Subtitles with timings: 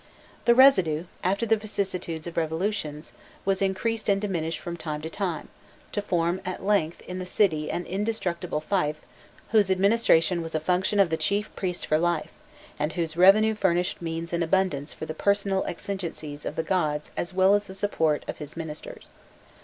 [0.45, 3.13] The residue, after the vicissitudes of revolutions,
[3.45, 5.49] was increased and diminished from time to time,
[5.91, 8.95] to form at length in the city an indestructible fief
[9.51, 12.31] whose administration was a function of the chief priest for life,
[12.79, 17.31] and whose revenue furnished means in abundance for the personal exigencies of the gods as
[17.31, 19.09] well as the support of his ministers.